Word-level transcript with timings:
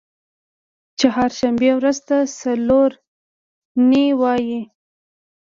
چهارشنبې 0.99 1.71
ورځی 1.77 2.01
ته 2.07 2.17
څلور 2.39 2.89
نۍ 3.89 4.05
وایی 4.19 4.59